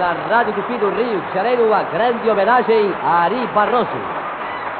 pela 0.00 0.12
Rádio 0.14 0.54
Tupi 0.54 0.78
do 0.78 0.88
Rio 0.88 1.20
de 1.20 1.34
Janeiro, 1.34 1.66
uma 1.66 1.82
grande 1.82 2.28
homenagem 2.30 2.90
a 3.02 3.24
Ari 3.24 3.46
Barroso. 3.48 3.90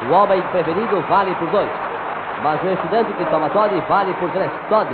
O 0.09 0.13
homem 0.13 0.41
preferido 0.51 0.99
vale 1.01 1.35
por 1.35 1.47
dois, 1.51 1.69
mas 2.41 2.63
o 2.63 2.67
estudante 2.69 3.13
que 3.13 3.25
toma 3.25 3.47
Todd 3.51 3.71
vale 3.87 4.15
por 4.15 4.31
três. 4.31 4.51
Todd 4.67 4.89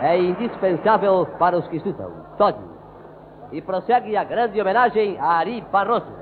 é 0.00 0.18
indispensável 0.18 1.28
para 1.38 1.56
os 1.58 1.68
que 1.68 1.76
estudam. 1.76 2.10
Todd. 2.38 2.58
E 3.52 3.62
prossegue 3.62 4.16
a 4.16 4.24
grande 4.24 4.60
homenagem 4.60 5.16
a 5.20 5.34
Ari 5.34 5.64
Barroso. 5.70 6.12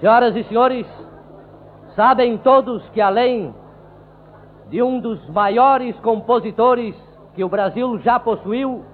Senhoras 0.00 0.34
e 0.34 0.42
senhores, 0.42 0.86
sabem 1.94 2.36
todos 2.38 2.82
que 2.88 3.00
além 3.00 3.54
de 4.70 4.82
um 4.82 4.98
dos 4.98 5.24
maiores 5.28 5.94
compositores 6.00 6.96
que 7.36 7.44
o 7.44 7.48
Brasil 7.48 7.96
já 8.00 8.18
possuiu, 8.18 8.84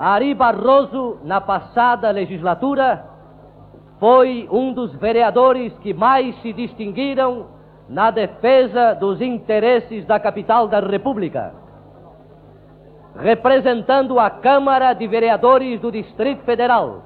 Ari 0.00 0.32
Barroso, 0.32 1.18
na 1.24 1.42
passada 1.42 2.10
legislatura, 2.10 3.04
foi 3.98 4.48
um 4.50 4.72
dos 4.72 4.94
vereadores 4.94 5.76
que 5.80 5.92
mais 5.92 6.34
se 6.40 6.54
distinguiram 6.54 7.48
na 7.86 8.10
defesa 8.10 8.94
dos 8.94 9.20
interesses 9.20 10.06
da 10.06 10.18
capital 10.18 10.66
da 10.68 10.80
República. 10.80 11.52
Representando 13.14 14.18
a 14.18 14.30
Câmara 14.30 14.94
de 14.94 15.06
Vereadores 15.06 15.78
do 15.82 15.92
Distrito 15.92 16.44
Federal, 16.44 17.02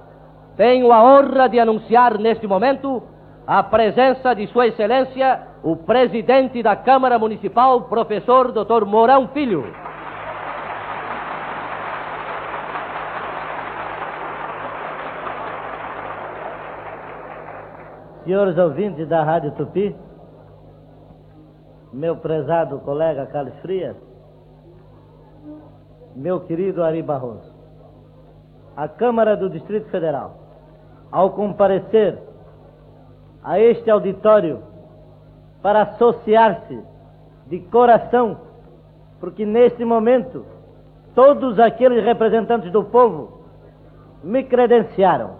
tenho 0.56 0.92
a 0.92 1.02
honra 1.02 1.48
de 1.48 1.58
anunciar 1.58 2.16
neste 2.16 2.46
momento 2.46 3.02
a 3.44 3.60
presença 3.60 4.34
de 4.34 4.46
Sua 4.46 4.68
Excelência, 4.68 5.42
o 5.64 5.74
presidente 5.74 6.62
da 6.62 6.76
Câmara 6.76 7.18
Municipal, 7.18 7.88
professor 7.88 8.52
Dr. 8.52 8.84
Mourão 8.84 9.26
Filho. 9.34 9.64
Senhores 18.24 18.56
ouvintes 18.56 19.06
da 19.06 19.22
Rádio 19.22 19.52
Tupi, 19.52 19.94
meu 21.92 22.16
prezado 22.16 22.78
colega 22.78 23.26
Carlos 23.26 23.54
Frias, 23.60 23.94
meu 26.16 26.40
querido 26.40 26.82
Ari 26.82 27.02
Barroso, 27.02 27.54
a 28.74 28.88
Câmara 28.88 29.36
do 29.36 29.50
Distrito 29.50 29.90
Federal, 29.90 30.36
ao 31.12 31.32
comparecer 31.32 32.18
a 33.42 33.60
este 33.60 33.90
auditório 33.90 34.62
para 35.60 35.82
associar-se 35.82 36.82
de 37.46 37.60
coração, 37.60 38.38
porque 39.20 39.44
neste 39.44 39.84
momento 39.84 40.46
todos 41.14 41.60
aqueles 41.60 42.02
representantes 42.02 42.72
do 42.72 42.84
povo 42.84 43.44
me 44.22 44.42
credenciaram 44.44 45.32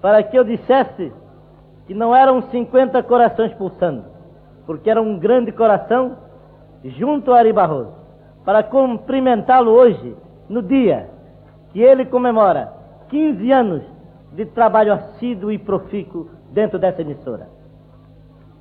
para 0.00 0.22
que 0.22 0.38
eu 0.38 0.42
dissesse 0.42 1.12
que 1.88 1.94
não 1.94 2.14
eram 2.14 2.42
50 2.42 3.02
corações 3.04 3.52
pulsando, 3.54 4.04
porque 4.66 4.90
era 4.90 5.00
um 5.00 5.18
grande 5.18 5.50
coração 5.50 6.18
junto 6.84 7.32
a 7.32 7.38
Ari 7.38 7.50
Barroso, 7.50 7.94
para 8.44 8.62
cumprimentá-lo 8.62 9.70
hoje, 9.70 10.14
no 10.50 10.62
dia 10.62 11.08
que 11.72 11.80
ele 11.80 12.04
comemora 12.04 12.72
15 13.08 13.50
anos 13.50 13.82
de 14.32 14.44
trabalho 14.44 14.92
assíduo 14.92 15.50
e 15.50 15.58
profícuo 15.58 16.28
dentro 16.52 16.78
dessa 16.78 17.00
emissora, 17.00 17.48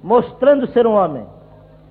mostrando 0.02 0.68
ser 0.68 0.88
um 0.88 0.96
homem 0.96 1.26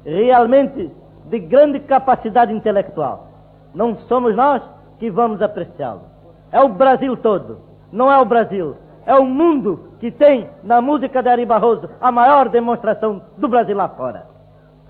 realmente 0.04 0.90
de 1.26 1.38
grande 1.38 1.80
capacidade 1.80 2.52
intelectual. 2.52 3.28
Não 3.74 3.94
somos 4.08 4.34
nós 4.34 4.62
que 4.98 5.10
vamos 5.10 5.42
apreciá-lo. 5.42 6.02
É 6.50 6.60
o 6.60 6.68
Brasil 6.70 7.14
todo. 7.18 7.58
Não 7.92 8.10
é 8.10 8.18
o 8.18 8.24
Brasil, 8.24 8.76
é 9.06 9.14
o 9.14 9.24
mundo 9.24 9.92
que 10.00 10.10
tem 10.10 10.50
na 10.64 10.80
música 10.80 11.22
de 11.22 11.28
Ari 11.28 11.46
Barroso 11.46 11.88
a 12.00 12.10
maior 12.10 12.48
demonstração 12.48 13.22
do 13.38 13.48
Brasil 13.48 13.76
lá 13.76 13.88
fora. 13.88 14.26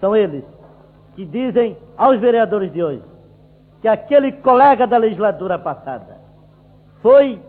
São 0.01 0.17
eles 0.17 0.43
que 1.15 1.25
dizem 1.25 1.77
aos 1.97 2.19
vereadores 2.19 2.73
de 2.73 2.83
hoje 2.83 3.03
que 3.83 3.89
aquele 3.89 4.33
colega 4.33 4.87
da 4.87 4.97
legislatura 4.97 5.59
passada 5.59 6.17
foi, 7.03 7.41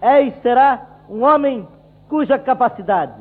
é 0.00 0.20
e 0.20 0.32
será 0.42 0.84
um 1.08 1.22
homem 1.24 1.66
cuja 2.08 2.38
capacidade, 2.38 3.14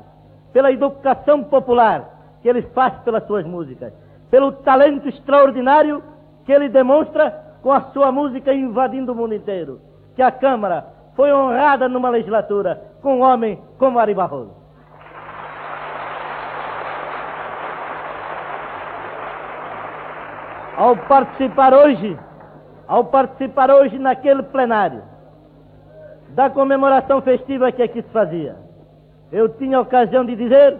pela 0.51 0.71
educação 0.71 1.43
popular 1.43 2.37
que 2.41 2.49
ele 2.49 2.63
faz 2.73 2.93
pelas 2.99 3.25
suas 3.27 3.45
músicas, 3.45 3.93
pelo 4.29 4.51
talento 4.51 5.07
extraordinário 5.07 6.03
que 6.43 6.51
ele 6.51 6.69
demonstra 6.69 7.31
com 7.61 7.71
a 7.71 7.81
sua 7.91 8.11
música 8.11 8.53
invadindo 8.53 9.11
o 9.11 9.15
mundo 9.15 9.33
inteiro, 9.33 9.79
que 10.15 10.21
a 10.21 10.31
Câmara 10.31 10.94
foi 11.15 11.33
honrada 11.33 11.87
numa 11.87 12.09
legislatura 12.09 12.81
com 13.01 13.17
um 13.17 13.21
homem 13.21 13.59
como 13.77 13.99
Ari 13.99 14.13
Barroso. 14.13 14.53
Ao 20.77 20.95
participar 20.97 21.73
hoje, 21.73 22.19
ao 22.85 23.05
participar 23.05 23.71
hoje 23.71 23.97
naquele 23.97 24.43
plenário 24.43 25.01
da 26.29 26.49
comemoração 26.49 27.21
festiva 27.21 27.71
que 27.71 27.81
aqui 27.81 28.01
se 28.01 28.09
fazia, 28.09 28.57
eu 29.31 29.47
tinha 29.49 29.79
ocasião 29.79 30.25
de 30.25 30.35
dizer 30.35 30.77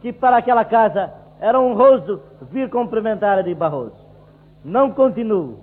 que 0.00 0.10
para 0.10 0.38
aquela 0.38 0.64
casa 0.64 1.12
era 1.38 1.60
honroso 1.60 2.22
vir 2.50 2.70
cumprimentar 2.70 3.38
Ari 3.38 3.54
Barroso. 3.54 3.96
Não 4.64 4.90
continuo. 4.90 5.60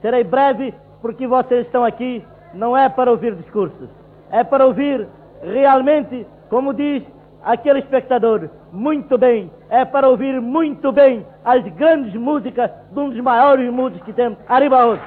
Serei 0.00 0.22
breve 0.22 0.72
porque 1.02 1.26
vocês 1.26 1.66
estão 1.66 1.84
aqui 1.84 2.24
não 2.54 2.76
é 2.76 2.88
para 2.88 3.10
ouvir 3.10 3.34
discursos, 3.34 3.88
é 4.30 4.42
para 4.44 4.66
ouvir 4.66 5.06
realmente, 5.42 6.26
como 6.48 6.72
diz 6.72 7.02
aquele 7.42 7.80
espectador, 7.80 8.48
muito 8.72 9.18
bem, 9.18 9.50
é 9.68 9.84
para 9.84 10.08
ouvir 10.08 10.40
muito 10.40 10.90
bem 10.90 11.26
as 11.44 11.62
grandes 11.74 12.14
músicas 12.14 12.70
de 12.90 12.98
um 12.98 13.10
dos 13.10 13.20
maiores 13.20 13.70
músicos 13.70 14.04
que 14.04 14.12
temos, 14.12 14.38
Arriba 14.48 14.84
hoje. 14.86 15.02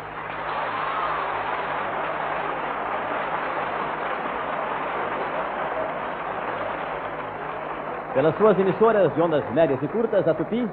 Pelas 8.13 8.35
suas 8.37 8.57
emissoras 8.57 9.13
de 9.13 9.21
ondas 9.21 9.47
médias 9.51 9.81
e 9.81 9.87
curtas, 9.89 10.27
a 10.27 10.33
Tupi 10.33 10.67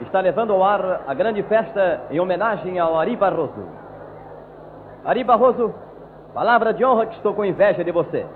está 0.00 0.20
levando 0.20 0.52
ao 0.52 0.62
ar 0.62 1.02
a 1.06 1.14
grande 1.14 1.42
festa 1.44 2.02
em 2.10 2.20
homenagem 2.20 2.78
ao 2.78 2.98
Ari 2.98 3.16
Barroso. 3.16 3.66
Ari 5.04 5.24
Barroso 5.24 5.74
Palavra 6.34 6.74
de 6.74 6.84
honra 6.84 7.06
que 7.06 7.14
estou 7.14 7.32
com 7.32 7.44
inveja 7.44 7.84
de 7.84 7.92
você. 7.92 8.26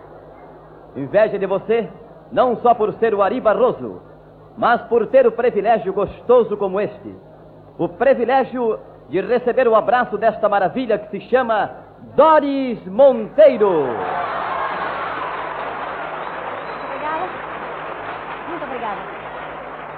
Inveja 0.95 1.37
de 1.37 1.47
você, 1.47 1.91
não 2.31 2.57
só 2.59 2.73
por 2.73 2.93
ser 2.95 3.13
o 3.13 3.21
Ari 3.21 3.41
Barroso, 3.41 4.01
mas 4.57 4.81
por 4.83 5.09
ter 5.09 5.27
o 5.27 5.33
privilégio 5.33 5.93
gostoso 5.93 6.57
como 6.57 6.81
este. 6.81 7.13
O 7.77 7.89
privilégio 7.89 8.79
de 9.09 9.21
receber 9.21 9.67
o 9.67 9.75
abraço 9.75 10.17
desta 10.17 10.49
maravilha 10.49 10.97
que 10.97 11.11
se 11.11 11.29
chama 11.29 11.73
Doris 12.15 12.87
Monteiro. 12.87 13.69
Obrigada. 16.85 17.27
Muito 18.49 18.65
obrigada. 18.65 19.01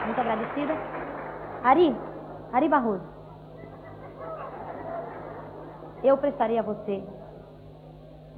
Muito 0.07 0.21
agradecida. 0.21 0.75
Ari, 1.65 1.95
Ari 2.55 2.69
Barroso. 2.69 3.05
Eu 6.03 6.17
prestaria 6.17 6.61
a 6.61 6.63
você 6.63 7.03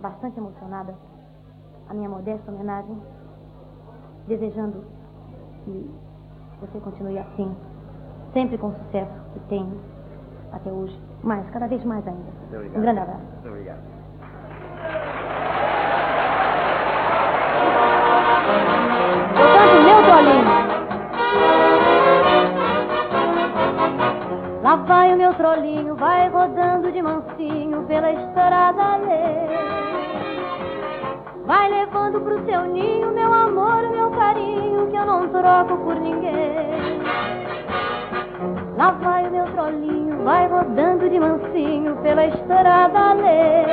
bastante 0.03 0.39
emocionada 0.39 0.95
a 1.89 1.95
minha 1.95 2.09
modesta 2.09 2.51
homenagem, 2.51 3.01
desejando 4.27 4.85
que 5.65 5.91
você 6.61 6.81
continue 6.81 7.19
assim, 7.19 7.57
sempre 8.33 8.59
com 8.59 8.69
o 8.69 8.75
sucesso 8.75 9.13
que 9.33 9.41
tem 9.49 9.67
até 10.53 10.71
hoje, 10.71 11.01
mais, 11.23 11.49
cada 11.51 11.67
vez 11.67 11.83
mais 11.85 12.07
ainda. 12.07 12.31
Um 12.77 12.81
grande 12.81 13.01
abraço. 13.01 13.23
Muito 13.23 13.49
obrigado. 13.49 15.12
O 25.13 25.15
meu 25.15 25.35
trolinho, 25.35 25.95
vai 25.95 26.27
rodando 26.31 26.91
de 26.91 27.03
mansinho 27.03 27.83
pela 27.83 28.11
estrada 28.11 28.83
alheia. 28.83 29.61
Vai 31.45 31.69
levando 31.69 32.19
pro 32.23 32.43
seu 32.47 32.63
ninho 32.63 33.13
meu 33.13 33.31
amor, 33.31 33.91
meu 33.91 34.11
carinho, 34.13 34.87
que 34.87 34.97
eu 34.97 35.05
não 35.05 35.29
troco 35.29 35.77
por 35.85 35.97
ninguém. 35.97 37.03
Lá 38.79 38.93
vai 38.93 39.29
o 39.29 39.31
meu 39.31 39.45
trolinho, 39.53 40.25
vai 40.25 40.49
rodando 40.49 41.11
de 41.11 41.21
mansinho 41.21 41.95
pela 41.97 42.25
estrada 42.25 42.99
alheia. 42.99 43.67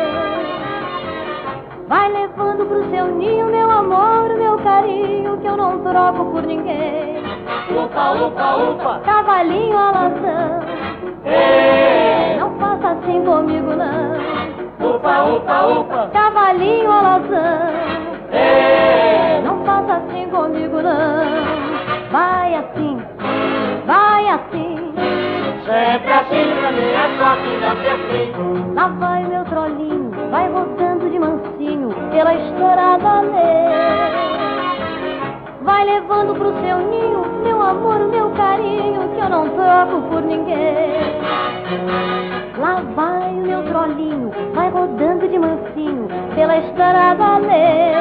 Vai 1.87 2.11
levando 2.11 2.65
pro 2.67 2.89
seu 2.89 3.15
ninho 3.15 3.45
meu 3.45 3.71
amor, 3.71 4.35
meu 4.37 4.57
carinho, 4.57 5.37
que 5.37 5.47
eu 5.47 5.55
não 5.55 5.79
troco 5.83 6.25
por 6.31 6.43
ninguém. 6.43 7.23
Upa, 7.71 8.11
upa, 8.11 8.55
upa! 8.57 8.99
Cavalinho 9.05 9.77
alazão, 9.77 10.78
Ei. 11.29 12.37
Não 12.39 12.49
faça 12.59 12.89
assim 12.89 13.23
comigo, 13.23 13.73
não. 13.75 14.95
Upa, 14.95 15.23
upa, 15.23 15.65
upa. 15.67 16.09
Cavalinho 16.11 16.91
alazão. 16.91 17.69
Ei. 18.31 19.41
Não 19.43 19.63
faça 19.65 19.93
assim 19.93 20.29
comigo, 20.29 20.81
não. 20.81 21.69
Vai 22.11 22.55
assim, 22.55 22.97
vai 23.85 24.27
assim. 24.29 24.93
Sempre 25.63 26.11
assim 26.11 26.55
pra 26.59 26.71
mim, 26.71 26.89
é 26.89 27.07
só 27.19 27.35
que 27.35 27.57
não 27.57 27.75
se 27.77 27.87
assim. 27.87 28.73
Lá 28.73 28.87
vai 28.87 29.23
meu 29.25 29.45
trolinho, 29.45 30.11
vai 30.31 30.49
rodando 30.49 31.07
de 31.07 31.19
mansinho 31.19 31.89
pela 32.11 32.33
estourada 32.33 33.21
lei. 33.21 33.69
Vai 35.61 35.85
levando 35.85 36.33
pro 36.33 36.53
seu 36.61 36.79
ninho 36.79 37.18
amor, 37.69 37.99
meu 38.07 38.29
carinho, 38.31 39.09
que 39.13 39.19
eu 39.19 39.29
não 39.29 39.49
troco 39.49 40.01
por 40.09 40.21
ninguém. 40.21 41.19
Lá 42.57 42.81
vai 42.95 43.29
o 43.31 43.41
meu 43.45 43.63
trolinho, 43.63 44.31
vai 44.53 44.69
rodando 44.69 45.27
de 45.27 45.37
mansinho 45.39 46.07
pela 46.35 46.57
estrada 46.57 47.37
lei. 47.37 47.93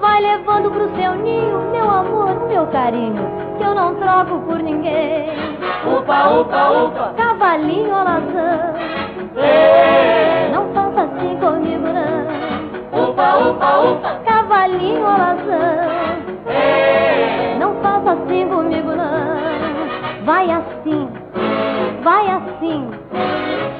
Vai 0.00 0.20
levando 0.20 0.70
pro 0.70 0.88
seu 0.96 1.14
ninho 1.14 1.70
meu 1.70 1.90
amor, 1.90 2.46
meu 2.48 2.66
carinho, 2.68 3.22
que 3.58 3.64
eu 3.64 3.74
não 3.74 3.94
troco 3.96 4.38
por 4.40 4.58
ninguém. 4.62 5.28
Upa, 5.86 6.28
upa, 6.30 6.70
upa. 6.70 7.14
Cavalinho 7.16 7.94
alazão, 7.94 8.74
Ei, 9.36 10.50
não 10.52 10.68
faça 10.72 11.02
assim 11.02 11.36
comigo 11.36 11.86
não. 11.88 13.04
upa, 13.10 13.36
upa, 13.36 13.78
upa. 13.80 14.20
Cavalinho 14.24 15.06
alazão, 15.06 15.93
assim 18.14 18.48
comigo 18.48 18.94
não. 18.94 20.24
Vai 20.24 20.50
assim, 20.50 21.08
vai 22.02 22.30
assim. 22.30 22.90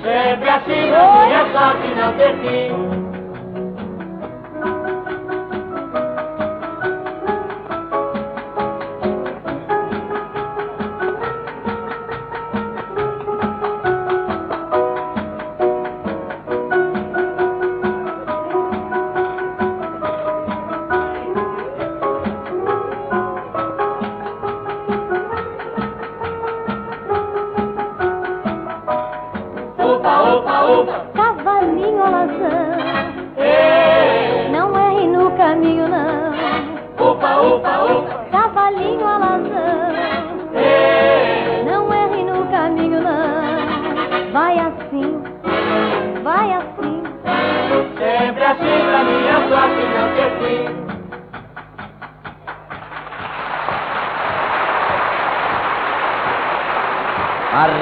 sempre 0.03 0.49
assim 0.51 0.91
é 0.93 1.53
só 1.53 1.75
que 1.79 1.95
não 1.95 2.13
ter 2.15 2.35
fim. 2.39 3.14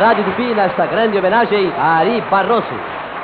Rádio 0.02 0.24
Tupi 0.24 0.52
nesta 0.52 0.84
grande 0.86 1.16
homenagem 1.16 1.72
a 1.78 1.98
Ari 1.98 2.20
Barroso. 2.22 2.74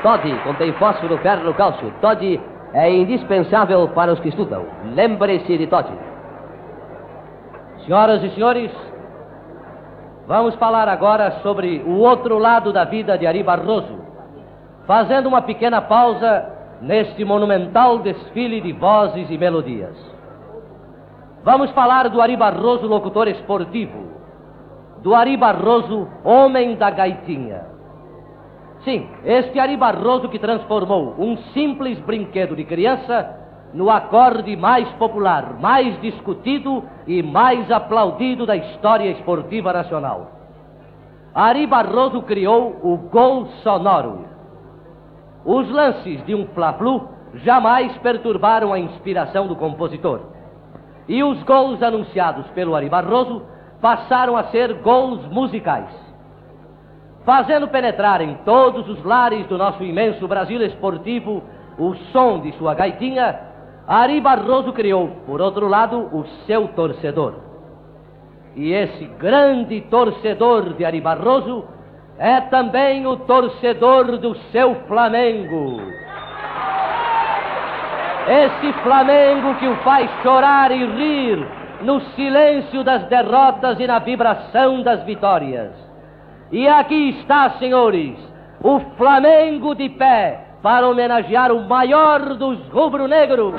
Todd 0.00 0.22
contém 0.44 0.72
fósforo, 0.74 1.18
ferro, 1.18 1.52
cálcio. 1.54 1.92
Todd 2.00 2.40
é 2.72 2.92
indispensável 2.92 3.88
para 3.88 4.12
os 4.12 4.20
que 4.20 4.28
estudam. 4.28 4.64
Lembre-se 4.94 5.58
de 5.58 5.66
Todd. 5.66 5.88
Senhoras 7.84 8.22
e 8.22 8.30
senhores, 8.30 8.70
vamos 10.28 10.54
falar 10.54 10.88
agora 10.88 11.40
sobre 11.42 11.82
o 11.84 11.98
outro 11.98 12.38
lado 12.38 12.72
da 12.72 12.84
vida 12.84 13.18
de 13.18 13.26
Ari 13.26 13.42
Barroso, 13.42 13.98
fazendo 14.86 15.26
uma 15.26 15.42
pequena 15.42 15.80
pausa 15.80 16.46
neste 16.80 17.24
monumental 17.24 17.98
desfile 17.98 18.60
de 18.60 18.70
vozes 18.70 19.28
e 19.28 19.36
melodias. 19.36 19.96
Vamos 21.42 21.72
falar 21.72 22.08
do 22.08 22.22
Ari 22.22 22.36
Barroso, 22.36 22.86
locutor 22.86 23.26
esportivo 23.26 24.17
do 25.02 25.14
Ari 25.14 25.36
Barroso, 25.36 26.08
homem 26.24 26.76
da 26.76 26.90
gaitinha. 26.90 27.66
Sim, 28.84 29.08
este 29.24 29.58
Ari 29.58 29.76
Barroso 29.76 30.28
que 30.28 30.38
transformou 30.38 31.14
um 31.18 31.36
simples 31.52 31.98
brinquedo 32.00 32.56
de 32.56 32.64
criança 32.64 33.36
no 33.74 33.90
acorde 33.90 34.56
mais 34.56 34.88
popular, 34.92 35.58
mais 35.60 36.00
discutido 36.00 36.82
e 37.06 37.22
mais 37.22 37.70
aplaudido 37.70 38.46
da 38.46 38.56
história 38.56 39.10
esportiva 39.10 39.72
nacional. 39.72 40.32
Ari 41.34 41.66
Barroso 41.66 42.22
criou 42.22 42.78
o 42.82 42.96
gol 42.96 43.46
sonoro. 43.62 44.26
Os 45.44 45.68
lances 45.70 46.24
de 46.24 46.34
um 46.34 46.46
Fla-Flu 46.48 47.08
jamais 47.34 47.96
perturbaram 47.98 48.72
a 48.72 48.78
inspiração 48.78 49.46
do 49.46 49.54
compositor. 49.54 50.20
E 51.06 51.22
os 51.22 51.42
gols 51.42 51.82
anunciados 51.82 52.46
pelo 52.48 52.74
Ari 52.74 52.88
Barroso 52.88 53.42
passaram 53.80 54.36
a 54.36 54.44
ser 54.44 54.74
gols 54.74 55.26
musicais. 55.28 55.88
Fazendo 57.24 57.68
penetrar 57.68 58.20
em 58.20 58.34
todos 58.44 58.88
os 58.88 59.04
lares 59.04 59.46
do 59.46 59.58
nosso 59.58 59.82
imenso 59.84 60.26
Brasil 60.26 60.62
esportivo 60.62 61.42
o 61.78 61.94
som 62.12 62.40
de 62.40 62.52
sua 62.52 62.74
gaitinha, 62.74 63.38
Ari 63.86 64.20
Barroso 64.20 64.72
criou, 64.72 65.08
por 65.26 65.40
outro 65.40 65.68
lado, 65.68 66.08
o 66.12 66.26
seu 66.46 66.68
torcedor. 66.68 67.34
E 68.56 68.72
esse 68.72 69.04
grande 69.04 69.80
torcedor 69.82 70.74
de 70.74 70.84
Ari 70.84 71.00
Barroso 71.00 71.64
é 72.18 72.40
também 72.40 73.06
o 73.06 73.16
torcedor 73.16 74.18
do 74.18 74.34
seu 74.50 74.74
Flamengo. 74.86 75.80
Esse 78.26 78.72
Flamengo 78.82 79.54
que 79.54 79.68
o 79.68 79.76
faz 79.76 80.10
chorar 80.22 80.70
e 80.72 80.84
rir 80.84 81.46
no 81.82 82.00
silêncio 82.16 82.82
das 82.82 83.04
derrotas 83.04 83.78
e 83.78 83.86
na 83.86 83.98
vibração 83.98 84.82
das 84.82 85.02
vitórias. 85.04 85.72
E 86.50 86.66
aqui 86.66 87.10
está, 87.10 87.50
senhores, 87.58 88.16
o 88.62 88.80
Flamengo 88.96 89.74
de 89.74 89.88
pé 89.90 90.40
para 90.62 90.88
homenagear 90.88 91.52
o 91.52 91.68
maior 91.68 92.34
dos 92.34 92.58
rubro-negros. 92.68 93.54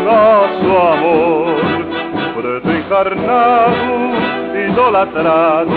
Do 0.00 0.04
nosso 0.04 0.68
amor, 0.76 1.60
preto 2.34 2.70
encarnado, 2.70 3.74
idolatrado, 4.68 5.76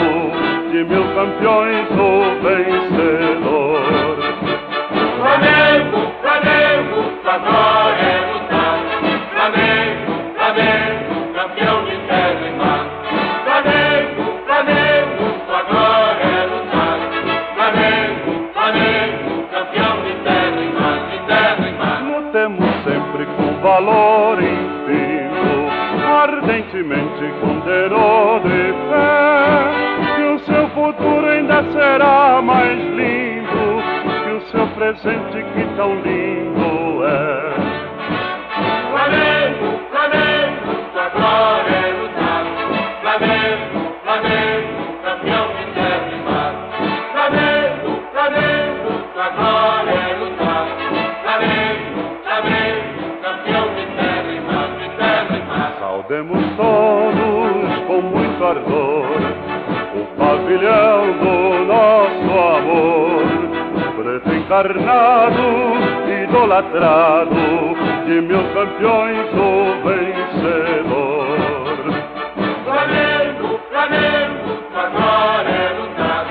de 0.71 0.83
mil 0.83 1.03
campeões 1.13 1.87
o 1.91 2.23
vencedor. 2.41 3.81
Flamengo, 5.19 5.99
Flamengo, 6.21 6.99
agora 7.25 7.92
holding. 35.83 36.42
Encarnado, 64.53 65.49
idolatrado, 66.23 67.75
de 68.05 68.21
mil 68.21 68.43
campeões 68.53 69.33
o 69.33 69.73
vencedor. 69.83 71.37
Flamengo, 72.63 73.59
Flamengo, 73.71 74.51
glória 74.69 75.49
é 75.49 75.73
lutar. 75.73 76.25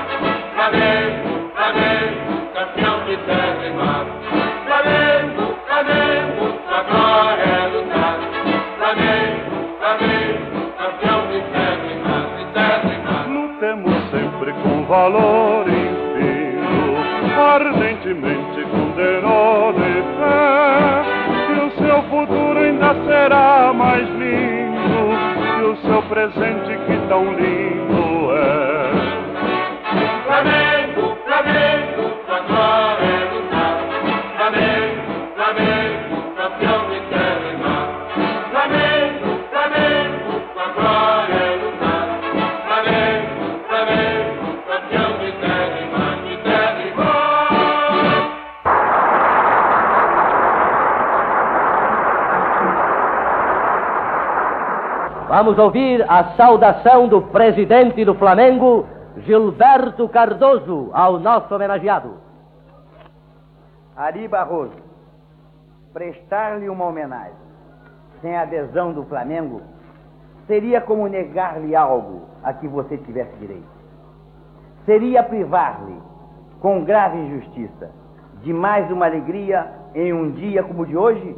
Flamengo, 0.55 1.51
Flamengo, 1.53 2.31
campeão 2.53 2.97
de 3.05 3.17
terra 3.25 3.65
e 3.65 3.73
mar. 3.73 4.05
Flamengo, 4.67 5.43
Flamengo, 5.67 6.45
glória 6.89 7.43
é 7.43 7.67
lutar. 7.75 8.19
Flamengo, 8.77 9.51
Flamengo, 9.79 10.57
campeão 10.77 11.21
de 11.27 11.39
terra 11.51 11.85
e 11.91 11.95
mar, 12.07 12.25
de 12.37 12.45
terra 12.53 12.87
e 12.87 12.97
mar. 13.05 13.25
Lutemos 13.27 13.97
sempre 14.11 14.53
com 14.63 14.85
valor 14.85 15.32
presente 26.31 26.82
Vamos 55.43 55.59
ouvir 55.59 56.05
a 56.09 56.35
saudação 56.37 57.09
do 57.09 57.21
presidente 57.21 58.05
do 58.05 58.15
Flamengo, 58.15 58.87
Gilberto 59.25 60.07
Cardoso, 60.07 60.89
ao 60.93 61.19
nosso 61.19 61.53
homenageado. 61.53 62.13
Ari 63.93 64.25
Barroso, 64.29 64.77
prestar-lhe 65.91 66.69
uma 66.69 66.85
homenagem 66.85 67.35
sem 68.21 68.37
a 68.37 68.43
adesão 68.43 68.93
do 68.93 69.03
Flamengo 69.03 69.61
seria 70.47 70.79
como 70.79 71.09
negar-lhe 71.09 71.75
algo 71.75 72.21
a 72.41 72.53
que 72.53 72.65
você 72.65 72.97
tivesse 72.99 73.35
direito. 73.35 73.67
Seria 74.85 75.23
privar-lhe, 75.23 76.01
com 76.61 76.85
grave 76.85 77.17
injustiça, 77.17 77.91
de 78.41 78.53
mais 78.53 78.89
uma 78.89 79.07
alegria 79.07 79.69
em 79.93 80.13
um 80.13 80.31
dia 80.31 80.63
como 80.63 80.83
o 80.83 80.85
de 80.85 80.95
hoje, 80.95 81.35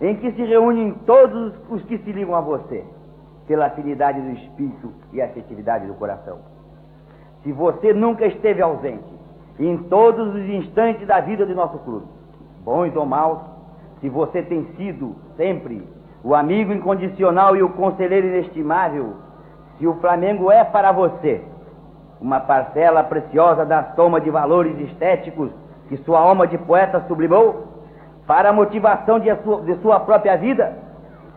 em 0.00 0.16
que 0.16 0.32
se 0.32 0.42
reúnem 0.42 0.94
todos 1.04 1.52
os 1.68 1.82
que 1.82 1.98
se 1.98 2.12
ligam 2.12 2.34
a 2.34 2.40
você, 2.40 2.82
pela 3.46 3.66
afinidade 3.66 4.20
do 4.20 4.30
espírito 4.30 4.92
e 5.12 5.20
afetividade 5.20 5.86
do 5.86 5.94
coração. 5.94 6.38
Se 7.42 7.52
você 7.52 7.92
nunca 7.92 8.26
esteve 8.26 8.62
ausente 8.62 9.12
em 9.58 9.76
todos 9.84 10.34
os 10.34 10.48
instantes 10.48 11.06
da 11.06 11.20
vida 11.20 11.44
de 11.44 11.54
nosso 11.54 11.78
clube, 11.80 12.06
bons 12.64 12.94
ou 12.94 13.04
maus, 13.04 13.40
se 14.00 14.08
você 14.08 14.42
tem 14.42 14.64
sido 14.76 15.14
sempre 15.36 15.86
o 16.24 16.34
amigo 16.34 16.72
incondicional 16.72 17.56
e 17.56 17.62
o 17.62 17.70
conselheiro 17.70 18.28
inestimável, 18.28 19.16
se 19.78 19.86
o 19.86 19.94
Flamengo 19.94 20.50
é 20.50 20.62
para 20.64 20.92
você 20.92 21.42
uma 22.20 22.38
parcela 22.38 23.02
preciosa 23.02 23.64
da 23.64 23.92
soma 23.96 24.20
de 24.20 24.30
valores 24.30 24.78
estéticos 24.78 25.50
que 25.88 25.96
sua 25.98 26.20
alma 26.20 26.46
de 26.46 26.56
poeta 26.56 27.04
sublimou 27.08 27.66
para 28.26 28.50
a 28.50 28.52
motivação 28.52 29.18
de 29.18 29.34
sua, 29.42 29.62
de 29.62 29.74
sua 29.82 30.00
própria 30.00 30.36
vida, 30.36 30.78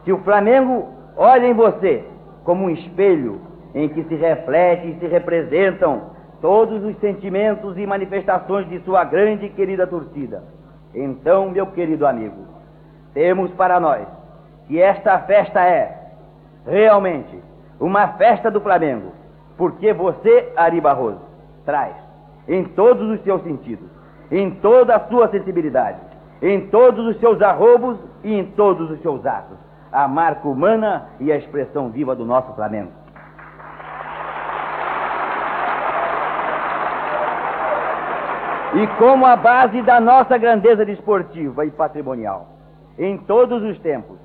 se 0.04 0.12
o 0.12 0.20
Flamengo 0.20 0.95
olha 1.18 1.48
em 1.48 1.54
você 1.54 2.04
como 2.44 2.66
um 2.66 2.70
espelho 2.70 3.42
em 3.74 3.90
que 3.90 4.04
se 4.04 4.16
reflete 4.16 4.90
e 4.90 5.00
se 5.00 5.08
representam 5.08 6.16
todos 6.42 6.84
os 6.84 6.98
sentimentos 7.00 7.78
e 7.78 7.86
manifestações 7.86 8.70
de 8.70 8.80
sua 8.82 9.04
grande 9.04 9.48
e 9.48 9.50
querida 9.50 9.88
torcida. 9.88 10.44
Então, 10.94 11.50
meu 11.50 11.68
querido 11.68 12.08
amigo, 12.08 12.46
temos 13.14 13.52
para 13.52 13.80
nós 13.80 14.08
que 14.68 14.82
esta 14.82 15.20
festa 15.20 15.62
é 15.62 16.06
realmente 16.66 17.40
uma 17.80 18.10
festa 18.10 18.50
do 18.50 18.62
Flamengo, 18.62 19.12
porque 19.58 19.94
você, 19.94 20.52
Ari 20.56 20.80
Barroso, 20.80 21.22
traz 21.66 21.96
em 22.48 22.64
todos 22.64 23.10
os 23.10 23.22
seus 23.24 23.42
sentidos, 23.44 23.90
em 24.32 24.52
toda 24.52 24.96
a 24.96 25.00
sua 25.08 25.28
sensibilidade, 25.30 26.00
em 26.42 26.68
todos 26.68 27.06
os 27.08 27.20
seus 27.20 27.42
arrobos 27.42 27.98
e 28.24 28.34
em 28.34 28.46
todos 28.52 28.90
os 28.92 29.02
seus 29.02 29.26
atos, 29.26 29.58
a 29.96 30.10
marca 30.10 30.46
humana 30.46 31.08
e 31.22 31.32
a 31.32 31.38
expressão 31.38 31.90
viva 31.90 32.14
do 32.14 32.25
nosso 32.25 32.54
Flamengo. 32.54 32.92
E 38.74 38.88
como 38.98 39.25
a 39.25 39.38
base 39.38 39.82
da 39.84 40.02
nossa 40.02 40.38
grandeza 40.38 40.86
desportiva 40.86 41.66
e 41.66 41.72
patrimonial, 41.72 42.46
em 43.00 43.18
todos 43.20 43.64
os 43.64 43.80
tempos, 43.80 44.18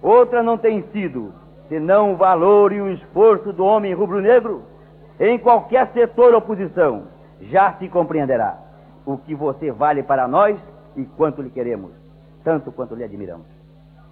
outra 0.00 0.44
não 0.44 0.56
tem 0.56 0.82
sido 0.92 1.34
senão 1.68 2.12
o 2.12 2.16
valor 2.16 2.72
e 2.72 2.80
o 2.80 2.92
esforço 2.92 3.52
do 3.52 3.64
homem 3.64 3.92
rubro-negro 3.92 4.62
em 5.18 5.36
qualquer 5.40 5.88
setor 5.88 6.34
ou 6.34 6.40
posição, 6.40 7.08
já 7.40 7.72
se 7.74 7.88
compreenderá 7.88 8.58
o 9.04 9.18
que 9.18 9.34
você 9.34 9.72
vale 9.72 10.04
para 10.04 10.28
nós 10.28 10.56
e 10.96 11.04
quanto 11.04 11.42
lhe 11.42 11.50
queremos, 11.50 11.90
tanto 12.44 12.70
quanto 12.70 12.94
lhe 12.94 13.02
admiramos. 13.02 13.59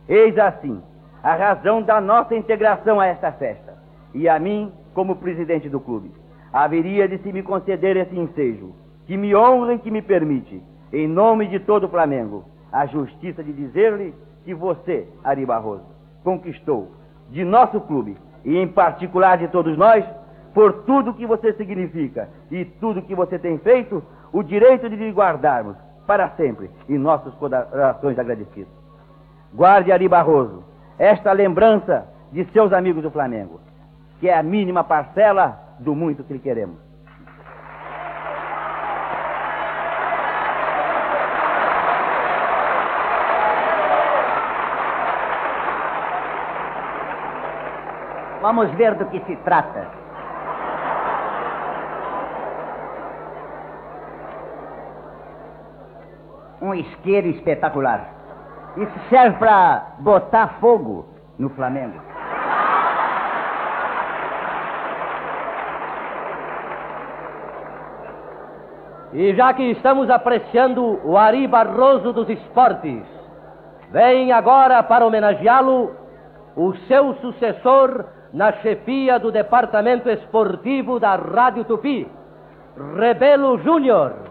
Eis 0.09 0.39
assim 0.39 0.81
a 1.23 1.35
razão 1.35 1.83
da 1.83 2.01
nossa 2.01 2.35
integração 2.35 3.01
a 3.01 3.07
esta 3.07 3.31
festa, 3.33 3.77
e 4.15 4.29
a 4.29 4.39
mim, 4.39 4.73
como 4.95 5.17
presidente 5.17 5.69
do 5.69 5.81
clube, 5.81 6.13
haveria 6.53 7.07
de 7.09 7.19
se 7.19 7.33
me 7.33 7.43
conceder 7.43 7.97
esse 7.97 8.17
ensejo, 8.17 8.73
que 9.07 9.17
me 9.17 9.35
honra 9.35 9.75
e 9.75 9.79
que 9.79 9.91
me 9.91 10.01
permite, 10.01 10.63
em 10.93 11.07
nome 11.07 11.47
de 11.49 11.59
todo 11.59 11.85
o 11.85 11.89
Flamengo, 11.89 12.45
a 12.73 12.87
justiça 12.87 13.43
de 13.43 13.53
dizer-lhe 13.53 14.15
que 14.45 14.55
você, 14.55 15.07
Ari 15.23 15.45
Barroso, 15.45 15.85
conquistou 16.25 16.89
de 17.31 17.45
nosso 17.45 17.81
clube, 17.81 18.17
e 18.45 18.57
em 18.57 18.69
particular 18.69 19.37
de 19.37 19.49
todos 19.49 19.77
nós, 19.77 20.05
por 20.55 20.85
tudo 20.85 21.15
que 21.15 21.27
você 21.27 21.53
significa 21.53 22.29
e 22.51 22.65
tudo 22.65 23.03
que 23.03 23.15
você 23.15 23.39
tem 23.39 23.59
feito, 23.59 24.03
o 24.33 24.43
direito 24.43 24.89
de 24.89 24.97
lhe 24.97 25.11
guardarmos 25.11 25.77
para 26.07 26.31
sempre 26.31 26.71
em 26.89 26.97
nossos 26.97 27.35
corações 27.35 28.19
agradecidos. 28.19 28.78
Guarde 29.53 29.93
Ari 29.93 30.09
Barroso 30.09 30.69
esta 30.99 31.33
lembrança 31.33 32.09
de 32.33 32.45
seus 32.47 32.73
amigos 32.73 33.03
do 33.03 33.11
Flamengo, 33.11 33.61
que 34.19 34.29
é 34.29 34.37
a 34.37 34.43
mínima 34.43 34.83
parcela 34.83 35.77
do 35.79 35.95
muito 35.95 36.25
que 36.25 36.33
lhe 36.33 36.39
queremos. 36.41 36.77
Vamos 48.43 48.71
ver 48.73 48.95
do 48.95 49.07
que 49.07 49.21
se 49.21 49.37
trata. 49.37 49.87
Um 56.61 56.75
isqueiro 56.75 57.29
espetacular. 57.29 58.18
Isso 58.79 59.09
serve 59.11 59.39
para 59.39 59.97
botar 59.99 60.61
fogo 60.61 61.05
no 61.37 61.51
Flamengo. 61.51 62.01
E 69.13 69.35
já 69.35 69.53
que 69.53 69.65
estamos 69.73 70.09
apreciando 70.09 71.01
o 71.05 71.17
Ari 71.17 71.49
Barroso 71.49 72.13
dos 72.13 72.29
esportes, 72.29 73.03
vem 73.91 74.31
agora 74.31 74.81
para 74.85 75.05
homenageá-lo 75.05 75.97
o 76.55 76.73
seu 76.87 77.15
sucessor 77.15 78.05
na 78.33 78.53
chefia 78.53 79.19
do 79.19 79.33
departamento 79.33 80.09
esportivo 80.09 81.01
da 81.01 81.17
Rádio 81.17 81.65
Tupi, 81.65 82.07
Rebelo 82.97 83.59
Júnior. 83.59 84.28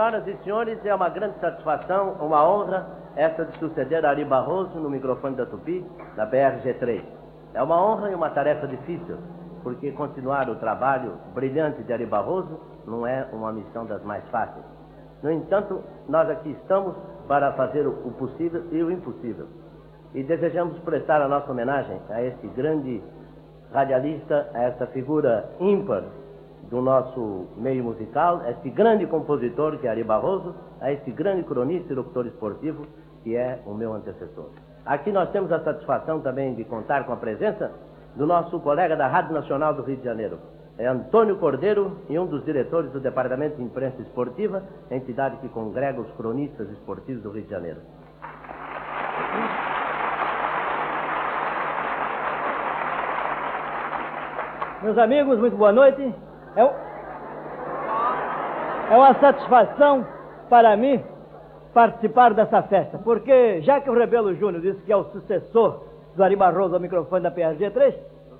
Senhoras 0.00 0.26
e 0.26 0.34
senhores, 0.44 0.86
é 0.86 0.94
uma 0.94 1.10
grande 1.10 1.38
satisfação, 1.40 2.12
uma 2.22 2.42
honra 2.42 2.86
essa 3.16 3.44
de 3.44 3.58
suceder 3.58 4.02
Ari 4.06 4.24
Barroso 4.24 4.80
no 4.80 4.88
microfone 4.88 5.36
da 5.36 5.44
Tupi, 5.44 5.84
da 6.16 6.26
BRG3. 6.26 7.02
É 7.52 7.62
uma 7.62 7.78
honra 7.78 8.10
e 8.10 8.14
uma 8.14 8.30
tarefa 8.30 8.66
difícil, 8.66 9.18
porque 9.62 9.92
continuar 9.92 10.48
o 10.48 10.54
trabalho 10.54 11.18
brilhante 11.34 11.82
de 11.82 11.92
Ari 11.92 12.06
Barroso 12.06 12.58
não 12.86 13.06
é 13.06 13.28
uma 13.30 13.52
missão 13.52 13.84
das 13.84 14.02
mais 14.02 14.26
fáceis. 14.30 14.64
No 15.22 15.30
entanto, 15.30 15.84
nós 16.08 16.30
aqui 16.30 16.52
estamos 16.52 16.96
para 17.28 17.52
fazer 17.52 17.86
o 17.86 17.90
o 17.90 18.12
possível 18.12 18.64
e 18.72 18.82
o 18.82 18.90
impossível. 18.90 19.48
E 20.14 20.22
desejamos 20.22 20.78
prestar 20.78 21.20
a 21.20 21.28
nossa 21.28 21.52
homenagem 21.52 22.00
a 22.08 22.22
este 22.22 22.46
grande 22.48 23.04
radialista, 23.70 24.48
a 24.54 24.62
essa 24.62 24.86
figura 24.86 25.50
ímpar 25.60 26.04
do 26.68 26.80
nosso 26.80 27.46
meio 27.56 27.84
musical, 27.84 28.42
a 28.44 28.50
este 28.50 28.70
grande 28.70 29.06
compositor 29.06 29.78
que 29.78 29.86
é 29.86 29.90
Ari 29.90 30.04
Barroso, 30.04 30.54
a 30.80 30.92
este 30.92 31.10
grande 31.10 31.44
cronista 31.44 31.92
e 31.92 31.96
locutor 31.96 32.26
esportivo 32.26 32.86
que 33.22 33.36
é 33.36 33.60
o 33.66 33.74
meu 33.74 33.92
antecessor. 33.92 34.50
Aqui 34.84 35.12
nós 35.12 35.30
temos 35.30 35.52
a 35.52 35.60
satisfação 35.60 36.20
também 36.20 36.54
de 36.54 36.64
contar 36.64 37.04
com 37.04 37.12
a 37.12 37.16
presença 37.16 37.70
do 38.16 38.26
nosso 38.26 38.58
colega 38.60 38.96
da 38.96 39.06
Rádio 39.06 39.34
Nacional 39.34 39.74
do 39.74 39.82
Rio 39.82 39.96
de 39.96 40.04
Janeiro, 40.04 40.38
é 40.80 40.86
Antônio 40.86 41.36
Cordeiro 41.36 41.98
e 42.08 42.18
um 42.18 42.24
dos 42.24 42.42
diretores 42.42 42.90
do 42.90 43.00
Departamento 43.00 43.56
de 43.56 43.62
Imprensa 43.62 44.00
Esportiva, 44.00 44.62
entidade 44.90 45.36
que 45.36 45.48
congrega 45.50 46.00
os 46.00 46.10
cronistas 46.12 46.70
esportivos 46.70 47.22
do 47.22 47.30
Rio 47.30 47.42
de 47.42 47.50
Janeiro. 47.50 47.80
Meus 54.82 54.96
amigos, 54.96 55.38
muito 55.38 55.58
boa 55.58 55.70
noite. 55.70 56.14
É, 56.56 56.62
é 58.90 58.96
uma 58.96 59.14
satisfação 59.14 60.04
para 60.48 60.76
mim 60.76 61.02
participar 61.72 62.34
dessa 62.34 62.60
festa, 62.64 62.98
porque 62.98 63.60
já 63.62 63.80
que 63.80 63.88
o 63.88 63.94
Rebelo 63.94 64.34
Júnior 64.34 64.60
disse 64.60 64.82
que 64.82 64.92
é 64.92 64.96
o 64.96 65.04
sucessor 65.04 65.84
do 66.16 66.24
Ari 66.24 66.34
Barroso 66.34 66.74
ao 66.74 66.80
microfone 66.80 67.22
da 67.22 67.30
PRG3, 67.30 67.94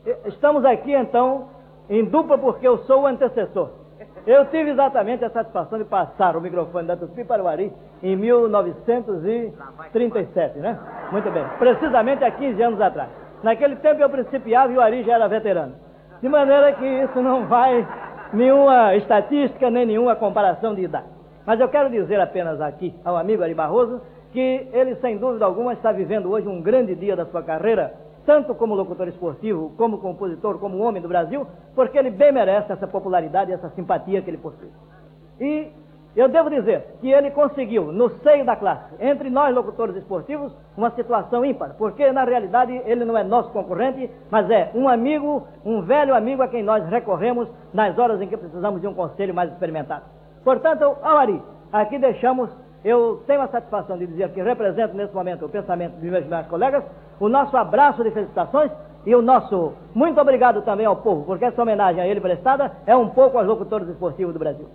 e- 0.06 0.16
estamos 0.28 0.64
aqui 0.64 0.92
então 0.92 1.46
em 1.88 2.04
dupla 2.04 2.36
porque 2.36 2.66
eu 2.66 2.78
sou 2.78 3.02
o 3.02 3.06
antecessor. 3.06 3.70
Eu 4.26 4.44
tive 4.46 4.70
exatamente 4.70 5.24
a 5.24 5.30
satisfação 5.30 5.78
de 5.78 5.84
passar 5.84 6.36
o 6.36 6.40
microfone 6.40 6.84
da 6.86 6.96
Tupi 6.96 7.22
para 7.24 7.40
o 7.42 7.48
Ari 7.48 7.72
em 8.02 8.16
1937, 8.16 10.58
né? 10.58 10.78
Muito 11.12 11.30
bem, 11.30 11.44
precisamente 11.58 12.24
há 12.24 12.30
15 12.30 12.60
anos 12.62 12.80
atrás. 12.80 13.08
Naquele 13.42 13.76
tempo 13.76 14.00
eu 14.02 14.10
principiava 14.10 14.72
e 14.72 14.76
o 14.76 14.80
Ari 14.80 15.04
já 15.04 15.14
era 15.14 15.28
veterano. 15.28 15.74
De 16.20 16.28
maneira 16.28 16.72
que 16.74 16.84
isso 16.84 17.20
não 17.22 17.46
vai 17.46 17.86
nenhuma 18.32 18.94
estatística 18.96 19.70
nem 19.70 19.86
nenhuma 19.86 20.14
comparação 20.16 20.74
de 20.74 20.82
idade. 20.82 21.06
Mas 21.46 21.58
eu 21.58 21.68
quero 21.68 21.90
dizer 21.90 22.20
apenas 22.20 22.60
aqui 22.60 22.94
ao 23.04 23.16
amigo 23.16 23.42
Ari 23.42 23.54
Barroso 23.54 24.00
que 24.32 24.68
ele, 24.72 24.94
sem 24.96 25.16
dúvida 25.18 25.44
alguma, 25.44 25.72
está 25.72 25.90
vivendo 25.90 26.30
hoje 26.30 26.46
um 26.46 26.62
grande 26.62 26.94
dia 26.94 27.16
da 27.16 27.26
sua 27.26 27.42
carreira, 27.42 27.94
tanto 28.24 28.54
como 28.54 28.74
locutor 28.74 29.08
esportivo, 29.08 29.72
como 29.76 29.98
compositor, 29.98 30.58
como 30.58 30.78
homem 30.78 31.02
do 31.02 31.08
Brasil, 31.08 31.46
porque 31.74 31.98
ele 31.98 32.10
bem 32.10 32.30
merece 32.30 32.70
essa 32.70 32.86
popularidade 32.86 33.50
e 33.50 33.54
essa 33.54 33.70
simpatia 33.70 34.22
que 34.22 34.30
ele 34.30 34.38
possui. 34.38 34.68
E 35.40 35.68
eu 36.16 36.28
devo 36.28 36.50
dizer 36.50 36.96
que 37.00 37.10
ele 37.10 37.30
conseguiu, 37.30 37.92
no 37.92 38.10
seio 38.18 38.44
da 38.44 38.56
classe, 38.56 38.94
entre 38.98 39.30
nós 39.30 39.54
locutores 39.54 39.94
esportivos, 39.94 40.52
uma 40.76 40.90
situação 40.90 41.44
ímpar, 41.44 41.74
porque 41.78 42.10
na 42.10 42.24
realidade 42.24 42.72
ele 42.84 43.04
não 43.04 43.16
é 43.16 43.22
nosso 43.22 43.50
concorrente, 43.50 44.10
mas 44.28 44.50
é 44.50 44.70
um 44.74 44.88
amigo, 44.88 45.46
um 45.64 45.82
velho 45.82 46.14
amigo 46.14 46.42
a 46.42 46.48
quem 46.48 46.62
nós 46.62 46.84
recorremos 46.88 47.48
nas 47.72 47.96
horas 47.96 48.20
em 48.20 48.26
que 48.26 48.36
precisamos 48.36 48.80
de 48.80 48.88
um 48.88 48.94
conselho 48.94 49.32
mais 49.32 49.52
experimentado. 49.52 50.04
Portanto, 50.42 50.82
ao 50.82 51.16
Ari, 51.16 51.40
aqui 51.72 51.96
deixamos, 51.98 52.50
eu 52.84 53.22
tenho 53.26 53.42
a 53.42 53.48
satisfação 53.48 53.96
de 53.96 54.06
dizer 54.08 54.30
que 54.30 54.42
represento 54.42 54.96
nesse 54.96 55.14
momento 55.14 55.44
o 55.44 55.48
pensamento 55.48 55.92
dos 55.92 56.10
meus 56.10 56.24
demais 56.24 56.46
colegas, 56.48 56.82
o 57.20 57.28
nosso 57.28 57.56
abraço 57.56 58.02
de 58.02 58.10
felicitações 58.10 58.72
e 59.06 59.14
o 59.14 59.22
nosso 59.22 59.74
muito 59.94 60.20
obrigado 60.20 60.62
também 60.62 60.86
ao 60.86 60.96
povo, 60.96 61.24
porque 61.24 61.44
essa 61.44 61.62
homenagem 61.62 62.02
a 62.02 62.06
ele 62.06 62.20
prestada 62.20 62.72
é 62.86 62.96
um 62.96 63.08
pouco 63.10 63.38
aos 63.38 63.46
locutores 63.46 63.88
esportivos 63.88 64.32
do 64.32 64.38
Brasil. 64.38 64.66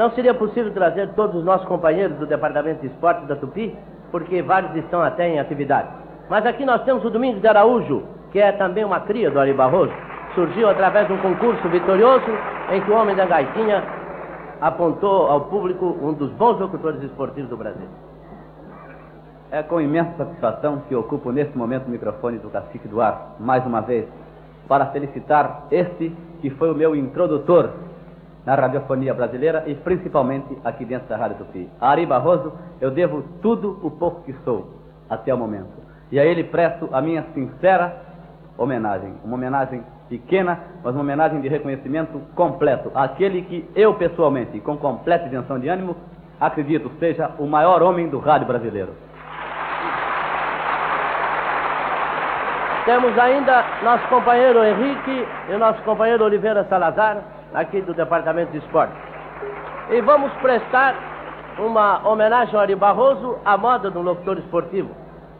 Não 0.00 0.10
seria 0.12 0.32
possível 0.32 0.72
trazer 0.72 1.10
todos 1.10 1.36
os 1.36 1.44
nossos 1.44 1.68
companheiros 1.68 2.16
do 2.16 2.24
Departamento 2.24 2.80
de 2.80 2.86
Esportes 2.86 3.28
da 3.28 3.36
Tupi, 3.36 3.76
porque 4.10 4.40
vários 4.40 4.74
estão 4.76 5.02
até 5.02 5.28
em 5.28 5.38
atividade. 5.38 5.88
Mas 6.30 6.46
aqui 6.46 6.64
nós 6.64 6.82
temos 6.84 7.04
o 7.04 7.10
Domingos 7.10 7.42
de 7.42 7.46
Araújo, 7.46 8.02
que 8.32 8.38
é 8.38 8.50
também 8.52 8.82
uma 8.82 9.00
cria 9.00 9.30
do 9.30 9.38
Ari 9.38 9.52
Barroso. 9.52 9.92
Surgiu 10.34 10.70
através 10.70 11.06
de 11.06 11.12
um 11.12 11.18
concurso 11.18 11.68
vitorioso 11.68 12.24
em 12.70 12.80
que 12.80 12.90
o 12.90 12.94
homem 12.94 13.14
da 13.14 13.26
gaitinha 13.26 13.84
apontou 14.62 15.26
ao 15.26 15.42
público 15.42 15.94
um 16.00 16.14
dos 16.14 16.30
bons 16.30 16.58
locutores 16.58 17.02
esportivos 17.02 17.50
do 17.50 17.58
Brasil. 17.58 17.88
É 19.50 19.62
com 19.62 19.82
imensa 19.82 20.14
satisfação 20.16 20.80
que 20.88 20.94
ocupo 20.94 21.30
neste 21.30 21.58
momento 21.58 21.88
o 21.88 21.90
microfone 21.90 22.38
do 22.38 22.48
Cacique 22.48 22.88
do 22.88 23.02
Ar, 23.02 23.36
mais 23.38 23.66
uma 23.66 23.82
vez, 23.82 24.08
para 24.66 24.86
felicitar 24.86 25.66
este 25.70 26.16
que 26.40 26.48
foi 26.48 26.70
o 26.70 26.74
meu 26.74 26.96
introdutor 26.96 27.89
na 28.44 28.54
radiofonia 28.54 29.12
brasileira 29.12 29.64
e 29.66 29.74
principalmente 29.74 30.56
aqui 30.64 30.84
dentro 30.84 31.08
da 31.08 31.16
Rádio 31.16 31.38
Tupi. 31.38 31.68
A 31.80 31.90
Ari 31.90 32.06
Barroso, 32.06 32.52
eu 32.80 32.90
devo 32.90 33.22
tudo 33.42 33.78
o 33.82 33.90
pouco 33.90 34.22
que 34.22 34.32
sou 34.44 34.80
até 35.08 35.32
o 35.34 35.38
momento. 35.38 35.68
E 36.10 36.18
a 36.18 36.24
ele 36.24 36.44
presto 36.44 36.88
a 36.92 37.00
minha 37.00 37.24
sincera 37.34 37.96
homenagem. 38.56 39.14
Uma 39.24 39.34
homenagem 39.34 39.82
pequena, 40.08 40.58
mas 40.82 40.94
uma 40.94 41.02
homenagem 41.02 41.40
de 41.40 41.48
reconhecimento 41.48 42.20
completo. 42.34 42.90
Aquele 42.94 43.42
que 43.42 43.68
eu 43.74 43.94
pessoalmente, 43.94 44.60
com 44.60 44.76
completa 44.76 45.26
isenção 45.26 45.58
de 45.58 45.68
ânimo, 45.68 45.96
acredito 46.40 46.90
seja 46.98 47.30
o 47.38 47.46
maior 47.46 47.82
homem 47.82 48.08
do 48.08 48.18
rádio 48.18 48.46
brasileiro. 48.46 48.92
Temos 52.84 53.16
ainda 53.18 53.64
nosso 53.84 54.08
companheiro 54.08 54.64
Henrique 54.64 55.26
e 55.48 55.56
nosso 55.56 55.80
companheiro 55.82 56.24
Oliveira 56.24 56.64
Salazar, 56.64 57.18
aqui 57.54 57.80
do 57.80 57.94
Departamento 57.94 58.52
de 58.52 58.58
Esporte. 58.58 58.94
E 59.90 60.00
vamos 60.02 60.32
prestar 60.34 60.94
uma 61.58 62.06
homenagem 62.08 62.54
ao 62.54 62.60
Ari 62.60 62.74
Barroso 62.74 63.38
à 63.44 63.56
moda 63.56 63.90
do 63.90 64.00
locutor 64.00 64.38
esportivo. 64.38 64.90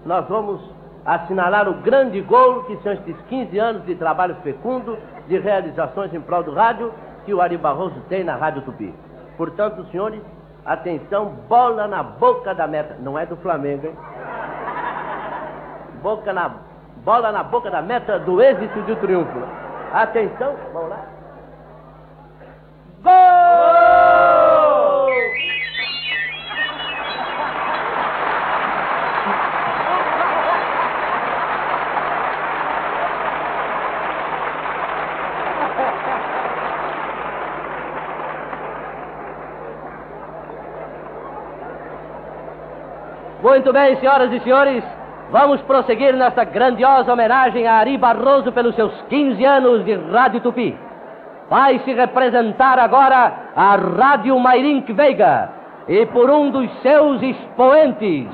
Nós 0.05 0.27
vamos 0.29 0.61
assinalar 1.05 1.69
o 1.69 1.75
grande 1.75 2.21
gol 2.21 2.65
que 2.65 2.77
são 2.79 2.93
estes 2.93 3.17
15 3.29 3.59
anos 3.59 3.87
de 3.87 3.95
trabalho 3.95 4.37
fecundo, 4.43 4.99
de 5.29 5.39
realizações 5.39 6.13
em 6.13 6.21
prol 6.21 6.43
do 6.43 6.53
rádio, 6.53 6.93
que 7.25 7.33
o 7.33 7.41
Ari 7.41 7.57
Barroso 7.57 8.01
tem 8.09 8.25
na 8.25 8.37
Rádio 8.37 8.63
Tupi. 8.63 8.95
Portanto, 9.37 9.87
senhores, 9.91 10.21
atenção, 10.65 11.27
bola 11.49 11.87
na 11.87 12.03
boca 12.03 12.55
da 12.55 12.67
meta. 12.67 12.97
Não 13.01 13.19
é 13.19 13.25
do 13.25 13.37
Flamengo, 13.37 13.87
hein? 13.87 13.97
Boca 16.03 16.33
na, 16.33 16.51
bola 17.05 17.31
na 17.31 17.43
boca 17.43 17.71
da 17.71 17.81
meta 17.81 18.19
do 18.19 18.43
êxito 18.43 18.79
e 18.79 18.83
do 18.83 18.97
triunfo. 18.97 19.39
Atenção, 19.93 20.55
vamos 20.73 20.91
lá. 20.91 21.20
Muito 43.61 43.75
bem, 43.75 43.95
senhoras 43.97 44.33
e 44.33 44.41
senhores, 44.41 44.83
vamos 45.31 45.61
prosseguir 45.61 46.17
nesta 46.17 46.45
grandiosa 46.45 47.13
homenagem 47.13 47.67
a 47.67 47.75
Ari 47.75 47.99
Barroso 47.99 48.51
pelos 48.53 48.75
seus 48.75 48.91
15 49.11 49.45
anos 49.45 49.85
de 49.85 49.97
Rádio 49.97 50.41
Tupi. 50.41 50.75
Vai 51.51 51.79
se 51.81 51.93
representar 51.93 52.79
agora 52.79 53.31
a 53.55 53.77
Rádio 53.77 54.41
Mairink 54.41 54.91
Veiga 54.95 55.51
e 55.87 56.07
por 56.07 56.31
um 56.31 56.51
dos 56.51 56.73
seus 56.81 57.21
expoentes, 57.21 58.29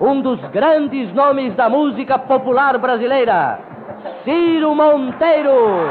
um 0.00 0.22
dos 0.22 0.40
grandes 0.46 1.12
nomes 1.12 1.54
da 1.56 1.68
música 1.68 2.18
popular 2.18 2.78
brasileira, 2.78 3.58
Ciro 4.24 4.74
Monteiro. 4.74 5.90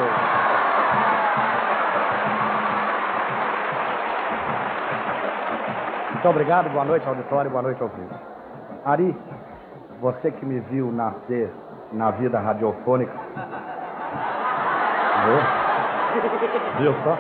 Muito 6.12 6.28
obrigado, 6.28 6.72
boa 6.72 6.86
noite, 6.86 7.08
auditório, 7.08 7.52
boa 7.52 7.62
noite, 7.62 7.84
ouvintes. 7.84 8.39
Ari, 8.86 9.16
você 10.02 10.32
que 10.32 10.46
me 10.46 10.60
viu 10.62 10.92
nascer 10.92 11.52
na 11.92 12.12
vida 12.12 12.40
radiofônica. 12.40 13.12
Viu? 15.26 15.40
Viu 16.80 16.94
só? 17.04 17.18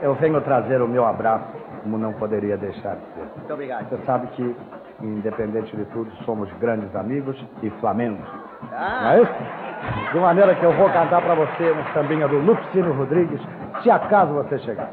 Eu 0.00 0.14
venho 0.14 0.40
trazer 0.40 0.80
o 0.80 0.88
meu 0.88 1.04
abraço, 1.04 1.46
como 1.82 1.98
não 1.98 2.12
poderia 2.12 2.56
deixar 2.56 2.94
de 2.94 3.04
ser. 3.14 3.28
Muito 3.36 3.52
obrigado. 3.52 3.88
Você 3.88 3.98
sabe 4.06 4.28
que, 4.28 4.56
independente 5.02 5.76
de 5.76 5.84
tudo, 5.86 6.10
somos 6.24 6.48
grandes 6.60 6.94
amigos 6.94 7.36
e 7.62 7.70
flamengos. 7.80 8.28
Não 8.70 9.10
é 9.10 9.22
isso? 9.22 10.12
De 10.12 10.18
maneira 10.18 10.54
que 10.54 10.64
eu 10.64 10.72
vou 10.72 10.88
cantar 10.90 11.20
para 11.22 11.34
você 11.34 11.70
uma 11.70 11.84
sambinha 11.92 12.28
do 12.28 12.38
Lupicínio 12.38 12.92
Rodrigues, 12.92 13.40
se 13.82 13.90
acaso 13.90 14.32
você 14.32 14.58
chegar. 14.60 14.90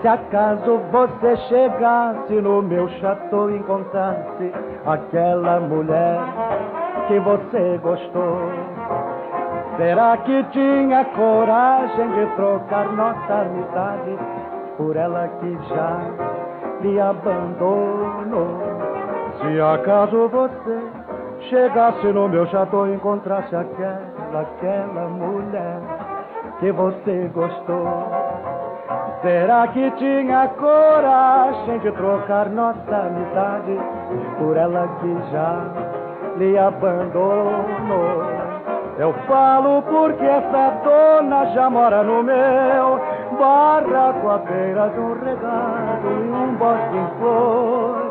Se 0.00 0.08
acaso 0.08 0.78
você 0.90 1.36
chegasse 1.48 2.32
no 2.40 2.62
meu 2.62 2.88
chateau 2.88 3.50
e 3.50 3.56
encontrasse 3.56 4.50
aquela 4.86 5.60
mulher 5.60 6.18
que 7.06 7.20
você 7.20 7.78
gostou, 7.82 8.38
será 9.76 10.16
que 10.16 10.42
tinha 10.44 11.04
coragem 11.04 12.08
de 12.12 12.26
trocar 12.34 12.90
nossa 12.92 13.42
amizade 13.42 14.18
por 14.78 14.96
ela 14.96 15.28
que 15.28 15.58
já 15.68 15.98
lhe 16.80 16.98
abandonou? 16.98 18.58
Se 19.42 19.60
acaso 19.60 20.28
você 20.28 20.80
chegasse 21.50 22.06
no 22.06 22.26
meu 22.26 22.46
chateau 22.46 22.86
e 22.86 22.94
encontrasse 22.94 23.54
aquela, 23.54 24.40
aquela 24.40 25.08
mulher 25.08 25.80
que 26.58 26.72
você 26.72 27.30
gostou, 27.34 28.19
será 29.22 29.68
que 29.68 29.90
tinha 29.92 30.48
coragem 30.48 31.78
de 31.80 31.92
trocar 31.92 32.48
nossa 32.50 32.96
amizade 32.96 33.78
por 34.38 34.56
ela 34.56 34.88
que 35.00 35.32
já 35.32 35.64
lhe 36.36 36.58
abandonou? 36.58 38.22
Eu 38.98 39.14
falo 39.26 39.82
porque 39.82 40.24
essa 40.24 40.70
dona 40.84 41.46
já 41.54 41.70
mora 41.70 42.02
no 42.02 42.22
meu 42.22 43.00
barraco 43.38 44.28
à 44.28 44.38
beira 44.38 44.88
de 44.90 45.00
um 45.00 45.14
regado 45.14 46.06
e 46.06 46.30
um 46.30 46.54
bosque 46.56 46.96
em 46.96 47.08
flor. 47.18 48.10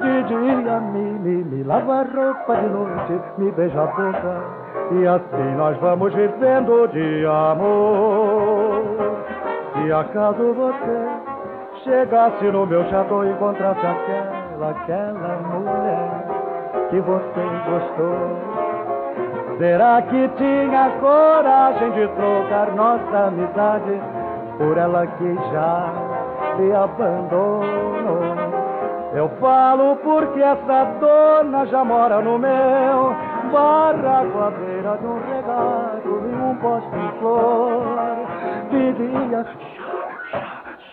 De 0.00 0.22
dia 0.24 0.80
me, 0.80 1.18
me, 1.18 1.44
me 1.44 1.62
lava 1.62 2.00
a 2.00 2.02
roupa, 2.02 2.56
de 2.56 2.66
noite 2.68 3.20
me 3.38 3.52
beija 3.52 3.82
a 3.82 3.86
boca. 3.86 4.62
E 4.92 5.06
assim 5.06 5.54
nós 5.56 5.76
vamos 5.78 6.14
vivendo 6.14 6.88
de 6.88 7.26
amor. 7.26 8.82
Se 9.72 9.92
acaso 9.92 10.52
você 10.52 11.08
chegasse 11.82 12.44
no 12.44 12.66
meu 12.66 12.84
chateau 12.90 13.24
e 13.24 13.30
encontrasse 13.30 13.80
aquela, 13.80 14.70
aquela 14.70 15.36
mulher 15.48 16.32
que 16.90 17.00
você 17.00 17.40
gostou. 17.68 18.52
Será 19.58 20.02
que 20.02 20.28
tinha 20.36 20.90
coragem 21.00 21.90
de 21.92 22.08
trocar 22.08 22.72
nossa 22.74 23.28
amizade 23.28 24.00
por 24.58 24.76
ela 24.76 25.06
que 25.06 25.34
já 25.52 25.92
me 26.58 26.72
abandonou? 26.72 28.12
Eu 29.14 29.28
falo 29.40 29.96
porque 29.96 30.40
essa 30.40 30.84
dona 31.00 31.66
já 31.66 31.84
mora 31.84 32.20
no 32.20 32.38
meu 32.38 33.14
barraco 33.52 34.38
à 34.38 34.50
beira 34.50 34.96
de 34.96 35.06
um 35.06 35.20
regado 35.28 36.22
e 36.28 36.34
um 36.34 36.56
poste 36.56 36.96
em 36.96 37.18
flor. 37.20 38.41
De 38.72 38.92
dia, 38.94 39.44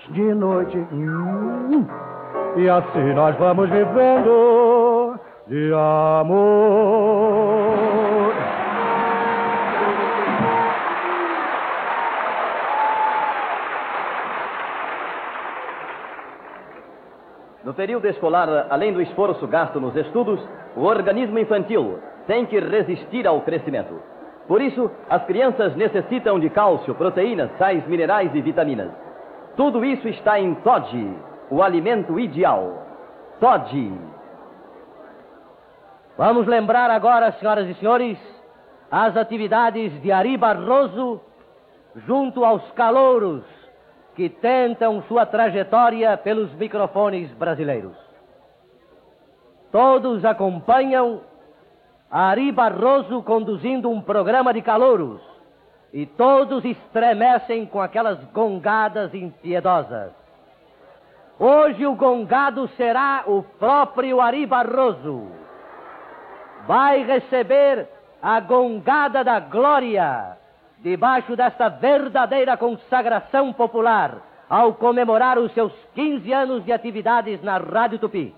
de 0.10 0.34
noite, 0.34 0.78
hum, 0.92 1.88
e 2.58 2.70
assim 2.70 3.14
nós 3.14 3.38
vamos 3.38 3.70
vivendo 3.70 5.18
de 5.48 5.72
amor. 5.74 6.50
No 17.64 17.74
período 17.74 18.08
escolar, 18.10 18.68
além 18.70 18.92
do 18.92 19.02
esforço 19.02 19.48
gasto 19.48 19.80
nos 19.80 19.96
estudos, 19.96 20.46
o 20.76 20.84
organismo 20.84 21.40
infantil 21.40 22.00
tem 22.28 22.46
que 22.46 22.60
resistir 22.60 23.26
ao 23.26 23.40
crescimento. 23.40 24.19
Por 24.50 24.64
isso, 24.64 24.90
as 25.08 25.24
crianças 25.26 25.76
necessitam 25.76 26.40
de 26.40 26.50
cálcio, 26.50 26.96
proteínas, 26.96 27.52
sais 27.60 27.86
minerais 27.86 28.34
e 28.34 28.42
vitaminas. 28.42 28.90
Tudo 29.56 29.86
isso 29.86 30.08
está 30.08 30.40
em 30.40 30.56
Todd, 30.56 30.90
o 31.52 31.62
alimento 31.62 32.20
ideal. 32.20 32.84
Todd. 33.40 33.94
Vamos 36.18 36.48
lembrar 36.48 36.90
agora, 36.90 37.32
senhoras 37.34 37.68
e 37.70 37.76
senhores, 37.76 38.18
as 38.90 39.16
atividades 39.16 40.02
de 40.02 40.12
Ari 40.12 40.36
Barroso 40.36 41.22
junto 42.08 42.44
aos 42.44 42.72
calouros 42.72 43.44
que 44.16 44.30
tentam 44.30 45.04
sua 45.04 45.28
trajetória 45.28 46.18
pelos 46.18 46.52
microfones 46.56 47.32
brasileiros. 47.34 47.96
Todos 49.72 50.26
acompanham 50.26 51.22
Ari 52.12 52.52
Barroso 52.52 53.22
conduzindo 53.22 53.90
um 53.90 54.02
programa 54.02 54.52
de 54.52 54.64
calouros 54.64 55.22
e 55.94 56.08
todos 56.08 56.66
estremecem 56.66 57.68
com 57.68 57.80
aquelas 57.80 58.18
gongadas 58.34 59.14
impiedosas. 59.14 60.12
Hoje 61.38 61.86
o 61.86 61.94
gongado 61.94 62.68
será 62.70 63.24
o 63.28 63.44
próprio 63.44 64.20
Ari 64.20 64.46
Barroso. 64.48 65.28
Vai 66.66 67.04
receber 67.04 67.88
a 68.22 68.40
gongada 68.40 69.24
da 69.24 69.40
glória 69.40 70.38
debaixo 70.80 71.36
desta 71.36 71.70
verdadeira 71.70 72.58
consagração 72.58 73.54
popular, 73.54 74.18
ao 74.50 74.74
comemorar 74.74 75.38
os 75.38 75.54
seus 75.54 75.72
15 75.94 76.34
anos 76.34 76.66
de 76.66 76.72
atividades 76.72 77.42
na 77.44 77.58
Rádio 77.58 78.00
Tupi. 78.00 78.34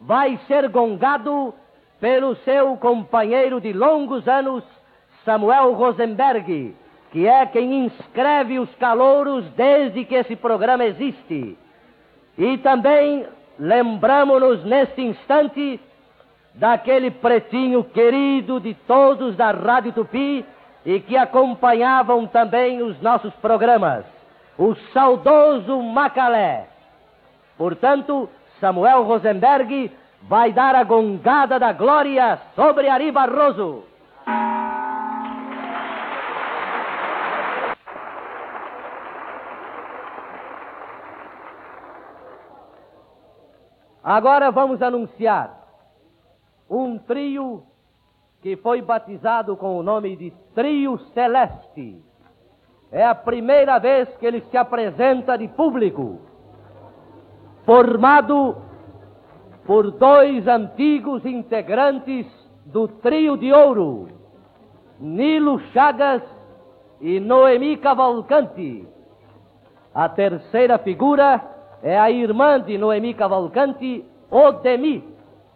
Vai 0.00 0.38
ser 0.48 0.68
gongado 0.68 1.54
pelo 2.00 2.34
seu 2.36 2.76
companheiro 2.78 3.60
de 3.60 3.72
longos 3.72 4.26
anos, 4.26 4.64
Samuel 5.24 5.72
Rosenberg, 5.74 6.74
que 7.12 7.26
é 7.26 7.44
quem 7.46 7.84
inscreve 7.86 8.58
os 8.58 8.74
calouros 8.76 9.44
desde 9.50 10.04
que 10.04 10.14
esse 10.14 10.34
programa 10.34 10.84
existe. 10.84 11.58
E 12.38 12.58
também 12.58 13.26
lembramos-nos 13.58 14.64
neste 14.64 15.02
instante 15.02 15.78
daquele 16.54 17.10
pretinho 17.10 17.84
querido 17.84 18.58
de 18.58 18.74
todos 18.86 19.36
da 19.36 19.50
Rádio 19.50 19.92
Tupi, 19.92 20.44
e 20.84 20.98
que 21.00 21.16
acompanhavam 21.16 22.26
também 22.26 22.82
os 22.82 23.00
nossos 23.02 23.34
programas, 23.34 24.04
o 24.58 24.74
saudoso 24.94 25.80
Macalé. 25.82 26.68
Portanto, 27.58 28.30
Samuel 28.60 29.02
Rosenberg 29.02 29.92
vai 30.22 30.52
dar 30.52 30.74
a 30.74 30.84
gongada 30.84 31.58
da 31.58 31.72
glória 31.72 32.38
sobre 32.54 32.88
Ari 32.88 33.10
Barroso. 33.10 33.84
Agora 44.02 44.50
vamos 44.50 44.80
anunciar 44.82 45.60
um 46.68 46.98
trio 46.98 47.62
que 48.40 48.56
foi 48.56 48.80
batizado 48.80 49.56
com 49.56 49.76
o 49.76 49.82
nome 49.82 50.16
de 50.16 50.30
Trio 50.54 50.98
Celeste. 51.12 52.02
É 52.90 53.04
a 53.04 53.14
primeira 53.14 53.78
vez 53.78 54.08
que 54.16 54.26
ele 54.26 54.40
se 54.50 54.56
apresenta 54.56 55.36
de 55.36 55.46
público, 55.48 56.18
formado 57.64 58.69
por 59.64 59.90
dois 59.92 60.46
antigos 60.46 61.24
integrantes 61.24 62.26
do 62.64 62.88
Trio 62.88 63.36
de 63.36 63.52
Ouro, 63.52 64.08
Nilo 64.98 65.60
Chagas 65.72 66.22
e 67.00 67.20
Noemi 67.20 67.76
Cavalcante. 67.76 68.86
A 69.94 70.08
terceira 70.08 70.78
figura 70.78 71.42
é 71.82 71.98
a 71.98 72.10
irmã 72.10 72.60
de 72.60 72.78
Noemi 72.78 73.14
Cavalcante, 73.14 74.04
Odemi. 74.30 75.04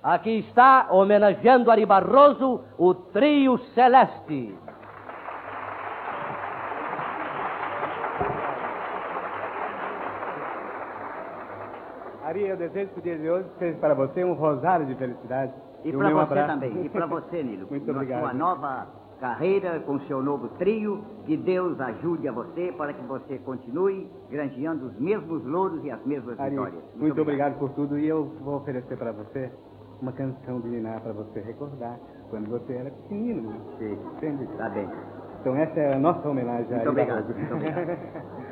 Aqui 0.02 0.38
está, 0.48 0.88
homenageando 0.90 1.70
Ari 1.70 1.86
Barroso, 1.86 2.60
o 2.78 2.94
Trio 2.94 3.58
Celeste. 3.74 4.63
Ari, 12.34 12.48
eu 12.48 12.56
desejo 12.56 12.90
que 12.92 12.98
o 12.98 13.02
dia 13.02 13.16
de 13.16 13.30
hoje 13.30 13.46
seja 13.60 13.78
para 13.78 13.94
você 13.94 14.24
um 14.24 14.32
rosário 14.34 14.86
de 14.86 14.94
felicidade. 14.96 15.52
E 15.84 15.94
um 15.94 15.98
para 15.98 16.10
você 16.10 16.20
abraço. 16.22 16.52
também. 16.52 16.84
E 16.84 16.88
para 16.88 17.06
você, 17.06 17.42
Nilo. 17.44 17.66
Muito 17.70 17.90
obrigado. 17.90 18.20
sua 18.22 18.34
nova 18.34 18.86
carreira, 19.20 19.78
com 19.80 20.00
seu 20.00 20.20
novo 20.20 20.48
trio. 20.58 21.04
Que 21.26 21.36
Deus 21.36 21.80
ajude 21.80 22.26
a 22.26 22.32
você 22.32 22.72
para 22.76 22.92
que 22.92 23.02
você 23.06 23.38
continue 23.38 24.10
granjeando 24.30 24.86
os 24.86 24.98
mesmos 24.98 25.44
louros 25.44 25.84
e 25.84 25.90
as 25.92 26.04
mesmas 26.04 26.38
Ari, 26.40 26.50
vitórias. 26.50 26.82
muito, 26.96 27.20
obrigado 27.22 27.56
por 27.58 27.70
tudo 27.70 27.96
e 27.98 28.08
eu 28.08 28.24
vou 28.40 28.56
oferecer 28.56 28.96
para 28.98 29.12
você 29.12 29.52
uma 30.02 30.10
canção 30.12 30.60
de 30.60 30.68
Niná 30.68 30.98
para 31.00 31.12
você 31.12 31.40
recordar 31.40 31.98
quando 32.30 32.50
você 32.50 32.72
era 32.74 32.90
pequenino. 32.90 33.50
né? 33.50 33.60
Sim. 33.78 33.92
Entende? 34.16 34.46
Tá 34.58 34.68
bem. 34.70 34.88
Então 35.40 35.54
essa 35.54 35.78
é 35.78 35.94
a 35.94 35.98
nossa 35.98 36.28
homenagem 36.28 36.66
a 36.72 36.76
Muito 36.76 36.80
Ari 36.80 36.88
obrigado, 36.88 37.34
muito 37.36 37.54
obrigado. 37.54 38.34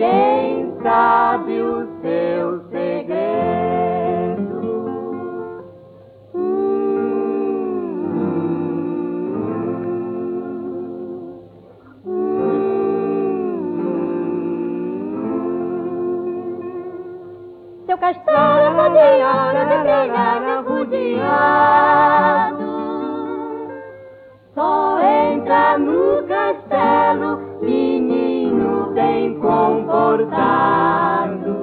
ninguém 0.00 0.72
sabe 0.82 1.60
o 1.60 1.86
seu 2.00 2.64
segredo. 2.70 3.20
Seu 17.86 17.98
castelo 17.98 18.76
rodeado 18.76 19.58
de 19.68 19.76
brilhar 19.82 20.64
rodeado 20.64 21.90
Só 24.54 24.98
entra 25.00 25.76
no 25.78 26.22
comportado 30.10 31.54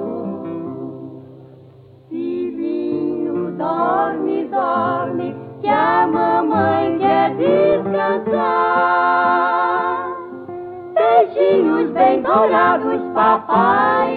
Filhinho, 2.08 3.52
dorme, 3.52 4.44
dorme 4.46 5.36
Que 5.60 5.68
a 5.68 6.06
mamãe 6.06 6.96
quer 6.98 7.34
descansar. 7.36 8.38
Peixinhos 10.94 11.90
bem 11.90 12.22
dourados, 12.22 13.02
papai 13.12 14.07